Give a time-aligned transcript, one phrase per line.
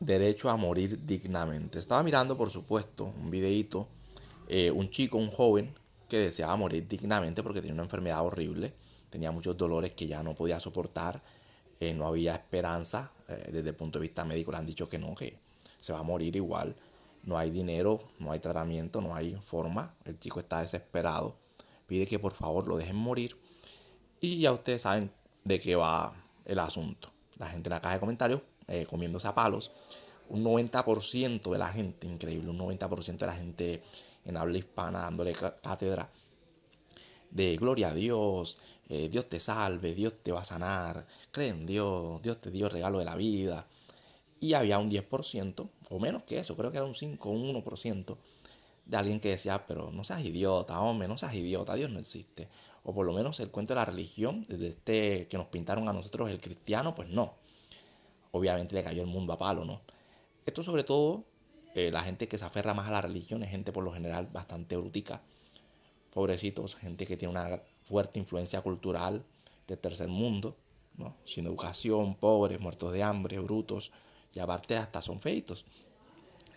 [0.00, 1.78] derecho a morir dignamente.
[1.78, 3.88] Estaba mirando, por supuesto, un videíto,
[4.48, 5.74] eh, un chico, un joven,
[6.08, 8.72] que deseaba morir dignamente porque tenía una enfermedad horrible,
[9.10, 11.22] tenía muchos dolores que ya no podía soportar,
[11.80, 14.98] eh, no había esperanza, eh, desde el punto de vista médico le han dicho que
[14.98, 15.38] no, que
[15.78, 16.74] se va a morir igual,
[17.24, 21.36] no hay dinero, no hay tratamiento, no hay forma, el chico está desesperado,
[21.86, 23.36] pide que por favor lo dejen morir
[24.20, 25.10] y ya ustedes saben
[25.44, 27.10] de qué va el asunto.
[27.36, 29.72] La gente en la caja de comentarios eh, comiéndose a palos.
[30.28, 33.82] Un 90% de la gente, increíble, un 90% de la gente
[34.26, 36.10] en habla hispana dándole cátedra
[37.30, 41.66] de gloria a Dios, eh, Dios te salve, Dios te va a sanar, cree en
[41.66, 43.66] Dios, Dios te dio el regalo de la vida.
[44.40, 47.64] Y había un 10%, o menos que eso, creo que era un 5 o un
[47.64, 48.16] 1%
[48.84, 52.48] de alguien que decía, pero no seas idiota, hombre, no seas idiota, Dios no existe.
[52.84, 55.92] O por lo menos el cuento de la religión, desde este que nos pintaron a
[55.92, 57.34] nosotros el cristiano, pues no
[58.32, 59.80] obviamente le cayó el mundo a palo, ¿no?
[60.46, 61.24] Esto sobre todo,
[61.74, 64.28] eh, la gente que se aferra más a la religión es gente por lo general
[64.32, 65.20] bastante brutica,
[66.12, 69.24] pobrecitos, gente que tiene una fuerte influencia cultural
[69.66, 70.56] de tercer mundo,
[70.96, 71.14] ¿no?
[71.24, 73.92] sin educación, pobres, muertos de hambre, brutos,
[74.34, 75.64] y aparte hasta son feitos.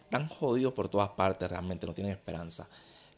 [0.00, 2.68] Están jodidos por todas partes, realmente no tienen esperanza.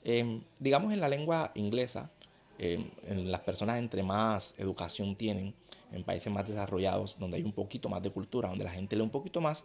[0.04, 2.10] Em, digamos en la lengua inglesa,
[2.58, 5.54] em, en las personas entre más educación tienen,
[5.92, 9.02] en países más desarrollados, donde hay un poquito más de cultura, donde la gente lee
[9.02, 9.64] un poquito más,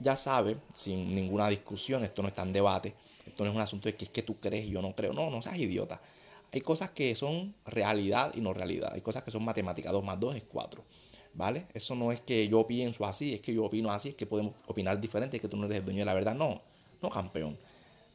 [0.00, 2.94] ya sabe, sin ninguna discusión, esto no está en debate,
[3.26, 5.12] esto no es un asunto de que es que tú crees y yo no creo,
[5.12, 6.00] no, no seas idiota.
[6.52, 10.18] Hay cosas que son realidad y no realidad, hay cosas que son matemáticas, 2 más
[10.18, 10.82] 2 es 4,
[11.34, 11.66] ¿vale?
[11.74, 14.54] Eso no es que yo pienso así, es que yo opino así, es que podemos
[14.66, 16.60] opinar diferente, es que tú no eres el dueño de la verdad, no,
[17.02, 17.56] no campeón,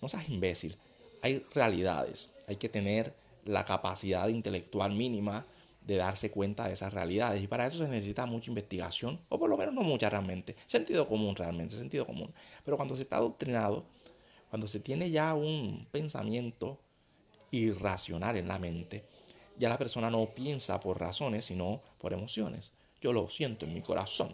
[0.01, 0.75] no seas imbécil.
[1.21, 3.13] Hay realidades, hay que tener
[3.45, 5.45] la capacidad intelectual mínima
[5.85, 7.41] de darse cuenta de esas realidades.
[7.41, 11.07] Y para eso se necesita mucha investigación, o por lo menos no mucha realmente, sentido
[11.07, 12.33] común realmente, sentido común.
[12.63, 13.85] Pero cuando se está adoctrinado,
[14.49, 16.79] cuando se tiene ya un pensamiento
[17.51, 19.05] irracional en la mente,
[19.57, 22.73] ya la persona no piensa por razones, sino por emociones.
[23.01, 24.33] Yo lo siento en mi corazón.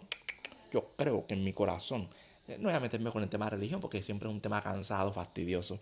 [0.72, 2.08] Yo creo que en mi corazón.
[2.48, 4.62] Eh, no voy a meterme con el tema de religión porque siempre es un tema
[4.62, 5.78] cansado, fastidioso.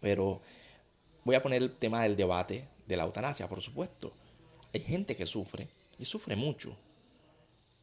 [0.00, 0.40] Pero
[1.24, 4.12] voy a poner el tema del debate de la eutanasia, por supuesto.
[4.72, 5.68] Hay gente que sufre
[5.98, 6.76] y sufre mucho.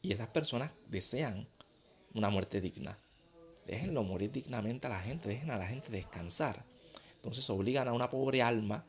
[0.02, 1.48] Y esas personas desean
[2.14, 2.98] una muerte digna.
[3.66, 6.64] Déjenlo morir dignamente a la gente, dejen a la gente descansar.
[7.16, 8.84] Entonces obligan a una pobre alma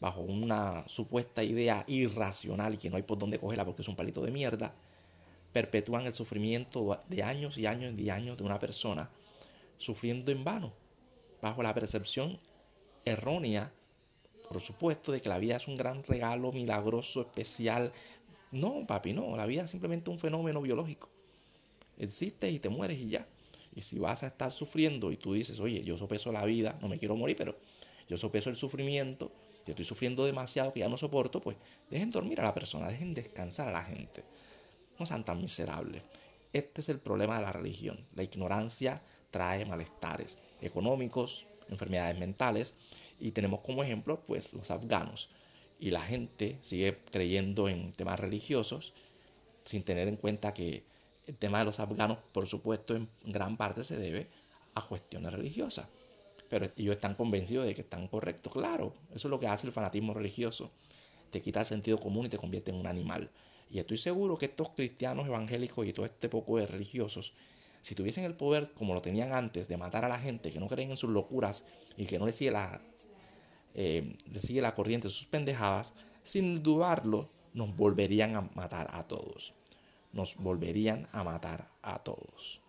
[0.00, 3.96] bajo una supuesta idea irracional y que no hay por dónde cogerla porque es un
[3.96, 4.74] palito de mierda,
[5.52, 9.10] perpetúan el sufrimiento de años y años y años de una persona
[9.76, 10.72] sufriendo en vano,
[11.40, 12.38] bajo la percepción
[13.04, 13.72] errónea
[14.48, 17.92] por supuesto, de que la vida es un gran regalo milagroso, especial.
[18.50, 19.36] No, papi, no.
[19.36, 21.08] La vida es simplemente un fenómeno biológico.
[21.98, 23.26] Existe y te mueres y ya.
[23.74, 26.88] Y si vas a estar sufriendo y tú dices, oye, yo sopeso la vida, no
[26.88, 27.56] me quiero morir, pero
[28.08, 29.30] yo sopeso el sufrimiento,
[29.66, 31.56] yo estoy sufriendo demasiado que ya no soporto, pues
[31.90, 34.24] dejen dormir a la persona, dejen descansar a la gente.
[34.98, 36.02] No sean tan miserables.
[36.52, 38.06] Este es el problema de la religión.
[38.14, 42.74] La ignorancia trae malestares económicos, enfermedades mentales
[43.20, 45.28] y tenemos como ejemplo pues los afganos.
[45.80, 48.92] Y la gente sigue creyendo en temas religiosos
[49.64, 50.82] sin tener en cuenta que
[51.26, 54.28] el tema de los afganos, por supuesto, en gran parte se debe
[54.74, 55.86] a cuestiones religiosas.
[56.48, 58.52] Pero ellos están convencidos de que están correctos.
[58.52, 60.70] Claro, eso es lo que hace el fanatismo religioso.
[61.30, 63.30] Te quita el sentido común y te convierte en un animal.
[63.70, 67.34] Y estoy seguro que estos cristianos evangélicos y todo este poco de religiosos,
[67.82, 70.66] si tuviesen el poder como lo tenían antes de matar a la gente que no
[70.66, 71.64] creen en sus locuras
[71.96, 72.80] y que no le sigue la
[73.80, 75.94] eh, le sigue la corriente sus pendejadas,
[76.24, 79.54] sin dudarlo, nos volverían a matar a todos.
[80.12, 82.60] Nos volverían a matar a todos.